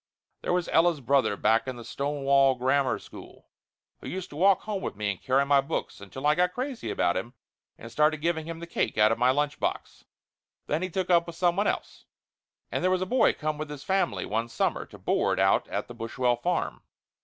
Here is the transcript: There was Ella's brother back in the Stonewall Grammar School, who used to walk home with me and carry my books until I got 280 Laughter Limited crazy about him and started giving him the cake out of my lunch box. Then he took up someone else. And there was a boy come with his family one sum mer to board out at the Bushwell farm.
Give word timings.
There 0.41 0.51
was 0.51 0.67
Ella's 0.69 0.99
brother 0.99 1.37
back 1.37 1.67
in 1.67 1.75
the 1.75 1.85
Stonewall 1.85 2.55
Grammar 2.55 2.97
School, 2.97 3.49
who 3.99 4.09
used 4.09 4.31
to 4.31 4.35
walk 4.35 4.61
home 4.63 4.81
with 4.81 4.95
me 4.95 5.11
and 5.11 5.21
carry 5.21 5.45
my 5.45 5.61
books 5.61 6.01
until 6.01 6.25
I 6.25 6.33
got 6.33 6.55
280 6.55 6.55
Laughter 6.55 6.57
Limited 6.57 6.79
crazy 6.79 6.91
about 6.91 7.17
him 7.27 7.33
and 7.77 7.91
started 7.91 8.17
giving 8.17 8.47
him 8.47 8.57
the 8.61 8.65
cake 8.65 8.97
out 8.97 9.11
of 9.11 9.19
my 9.19 9.29
lunch 9.29 9.59
box. 9.59 10.05
Then 10.65 10.81
he 10.81 10.89
took 10.89 11.11
up 11.11 11.31
someone 11.35 11.67
else. 11.67 12.05
And 12.71 12.83
there 12.83 12.89
was 12.89 13.03
a 13.03 13.05
boy 13.05 13.33
come 13.33 13.59
with 13.59 13.69
his 13.69 13.83
family 13.83 14.25
one 14.25 14.49
sum 14.49 14.73
mer 14.73 14.87
to 14.87 14.97
board 14.97 15.39
out 15.39 15.67
at 15.67 15.87
the 15.87 15.93
Bushwell 15.93 16.37
farm. 16.37 16.81